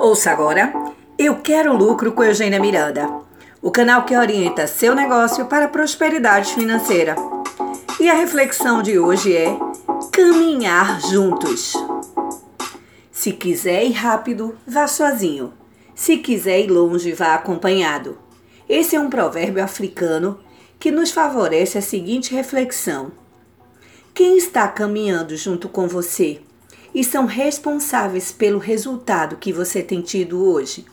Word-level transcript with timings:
Ouça 0.00 0.30
agora 0.30 0.72
Eu 1.18 1.42
Quero 1.42 1.76
Lucro 1.76 2.12
com 2.12 2.24
Eugênia 2.24 2.58
Miranda, 2.58 3.06
o 3.60 3.70
canal 3.70 4.06
que 4.06 4.16
orienta 4.16 4.66
seu 4.66 4.94
negócio 4.94 5.44
para 5.44 5.66
a 5.66 5.68
prosperidade 5.68 6.54
financeira. 6.54 7.14
E 8.00 8.08
a 8.08 8.14
reflexão 8.14 8.82
de 8.82 8.98
hoje 8.98 9.36
é 9.36 9.54
caminhar 10.10 11.02
juntos. 11.02 11.74
Se 13.12 13.32
quiser 13.32 13.84
ir 13.84 13.92
rápido, 13.92 14.56
vá 14.66 14.86
sozinho. 14.86 15.52
Se 15.94 16.16
quiser 16.16 16.60
ir 16.60 16.68
longe, 16.68 17.12
vá 17.12 17.34
acompanhado. 17.34 18.16
Esse 18.66 18.96
é 18.96 19.00
um 19.00 19.10
provérbio 19.10 19.62
africano 19.62 20.40
que 20.78 20.90
nos 20.90 21.10
favorece 21.10 21.76
a 21.76 21.82
seguinte 21.82 22.34
reflexão: 22.34 23.12
Quem 24.14 24.38
está 24.38 24.66
caminhando 24.66 25.36
junto 25.36 25.68
com 25.68 25.86
você? 25.86 26.40
E 26.94 27.04
são 27.04 27.26
responsáveis 27.26 28.32
pelo 28.32 28.58
resultado 28.58 29.36
que 29.36 29.52
você 29.52 29.82
tem 29.82 30.00
tido 30.00 30.44
hoje. 30.44 30.84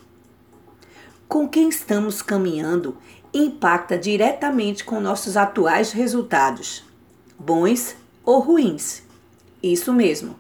Com 1.28 1.48
quem 1.48 1.70
estamos 1.70 2.22
caminhando 2.22 2.98
impacta 3.34 3.98
diretamente 3.98 4.84
com 4.84 5.00
nossos 5.00 5.36
atuais 5.36 5.92
resultados, 5.92 6.84
bons 7.38 7.96
ou 8.24 8.40
ruins. 8.40 9.04
Isso 9.62 9.94
mesmo. 9.94 10.36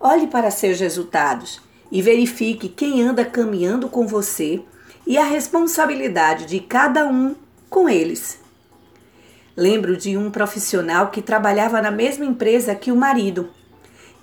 Olhe 0.00 0.26
para 0.26 0.50
seus 0.50 0.80
resultados 0.80 1.60
e 1.90 2.00
verifique 2.00 2.68
quem 2.68 3.02
anda 3.02 3.24
caminhando 3.24 3.88
com 3.88 4.06
você 4.06 4.62
e 5.06 5.18
a 5.18 5.24
responsabilidade 5.24 6.46
de 6.46 6.60
cada 6.60 7.06
um 7.06 7.34
com 7.68 7.88
eles. 7.88 8.40
Lembro 9.56 9.96
de 9.96 10.16
um 10.16 10.30
profissional 10.30 11.10
que 11.10 11.20
trabalhava 11.20 11.82
na 11.82 11.90
mesma 11.90 12.24
empresa 12.24 12.74
que 12.74 12.90
o 12.90 12.96
marido 12.96 13.50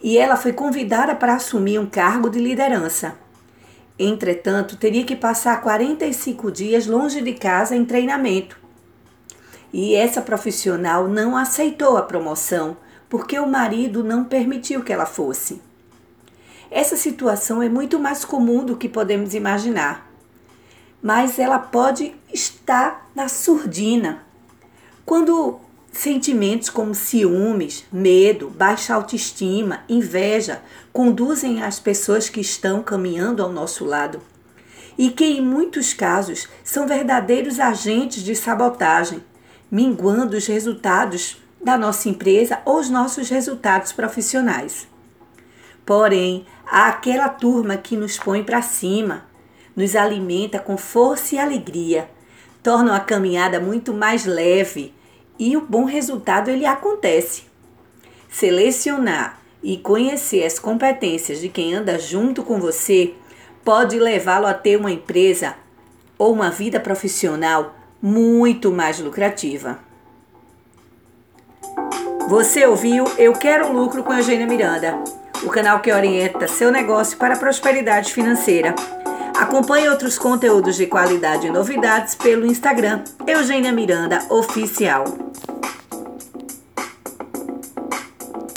e 0.02 0.18
ela 0.18 0.38
foi 0.38 0.54
convidada 0.54 1.16
para 1.16 1.36
assumir 1.36 1.80
um 1.80 1.86
cargo 1.86 2.30
de 2.30 2.40
liderança. 2.40 3.16
Entretanto, 3.98 4.78
teria 4.78 5.04
que 5.04 5.16
passar 5.16 5.62
45 5.62 6.52
dias 6.52 6.88
longe 6.88 7.22
de 7.22 7.34
casa 7.34 7.76
em 7.76 7.84
treinamento. 7.84 8.58
E 9.74 9.94
essa 9.94 10.22
profissional 10.22 11.08
não 11.08 11.36
aceitou 11.36 11.98
a 11.98 12.02
promoção 12.02 12.78
porque 13.10 13.38
o 13.38 13.48
marido 13.48 14.04
não 14.04 14.24
permitiu 14.24 14.84
que 14.84 14.94
ela 14.94 15.06
fosse. 15.06 15.62
Essa 16.72 16.96
situação 16.96 17.62
é 17.62 17.68
muito 17.68 18.00
mais 18.00 18.24
comum 18.24 18.64
do 18.64 18.78
que 18.78 18.88
podemos 18.88 19.34
imaginar, 19.34 20.10
mas 21.02 21.40
ela 21.40 21.58
pode 21.58 22.16
estar 22.32 23.10
na 23.16 23.28
surdina. 23.28 24.24
Quando 25.06 25.60
Sentimentos 25.92 26.70
como 26.70 26.94
ciúmes, 26.94 27.84
medo, 27.92 28.50
baixa 28.50 28.94
autoestima, 28.94 29.84
inveja 29.90 30.62
conduzem 30.94 31.64
as 31.64 31.80
pessoas 31.80 32.30
que 32.30 32.40
estão 32.40 32.84
caminhando 32.84 33.42
ao 33.42 33.52
nosso 33.52 33.84
lado 33.84 34.22
e 34.98 35.10
que, 35.10 35.26
em 35.26 35.42
muitos 35.42 35.94
casos, 35.94 36.48
são 36.64 36.88
verdadeiros 36.88 37.60
agentes 37.60 38.22
de 38.22 38.36
sabotagem, 38.36 39.24
minguando 39.72 40.38
os 40.38 40.46
resultados 40.46 41.38
da 41.64 41.78
nossa 41.78 42.08
empresa 42.08 42.60
ou 42.66 42.80
os 42.80 42.90
nossos 42.90 43.30
resultados 43.30 43.92
profissionais. 43.92 44.88
Porém, 45.86 46.46
há 46.66 46.88
aquela 46.88 47.30
turma 47.30 47.78
que 47.78 47.98
nos 47.98 48.18
põe 48.18 48.44
para 48.44 48.62
cima, 48.62 49.26
nos 49.76 49.96
alimenta 49.96 50.60
com 50.60 50.78
força 50.78 51.36
e 51.36 51.40
alegria, 51.40 52.10
tornam 52.62 52.94
a 52.94 53.00
caminhada 53.00 53.60
muito 53.60 53.94
mais 53.94 54.26
leve 54.26 54.94
e 55.40 55.56
o 55.56 55.62
bom 55.62 55.86
resultado 55.86 56.50
ele 56.50 56.66
acontece. 56.66 57.44
Selecionar 58.30 59.40
e 59.64 59.78
conhecer 59.78 60.44
as 60.44 60.60
competências 60.60 61.40
de 61.40 61.50
quem 61.50 61.74
anda 61.74 61.98
junto 61.98 62.44
com 62.44 62.60
você 62.60 63.14
pode 63.64 63.98
levá-lo 63.98 64.46
a 64.46 64.54
ter 64.54 64.78
uma 64.78 64.92
empresa 64.92 65.56
ou 66.18 66.34
uma 66.34 66.52
vida 66.52 66.80
profissional 66.80 67.76
muito 68.02 68.72
mais 68.72 69.00
lucrativa. 69.00 69.80
Você 72.28 72.66
ouviu 72.66 73.06
Eu 73.18 73.34
Quero 73.34 73.72
Lucro 73.74 74.04
com 74.04 74.14
Eugênia 74.14 74.46
Miranda, 74.46 75.00
o 75.44 75.50
canal 75.50 75.80
que 75.80 75.92
orienta 75.92 76.48
seu 76.48 76.72
negócio 76.72 77.18
para 77.18 77.34
a 77.34 77.38
prosperidade 77.38 78.14
financeira. 78.14 78.76
Acompanhe 79.36 79.90
outros 79.90 80.18
conteúdos 80.18 80.76
de 80.76 80.86
qualidade 80.86 81.48
e 81.48 81.50
novidades 81.50 82.14
pelo 82.14 82.46
Instagram 82.46 83.04
Eugênia 83.26 83.72
Miranda 83.72 84.22
Oficial. 84.30 85.29